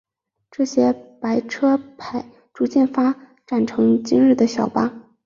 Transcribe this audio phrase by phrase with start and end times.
[0.49, 1.79] 这些白牌车
[2.55, 3.15] 逐渐发
[3.45, 4.91] 展成为今日的小巴。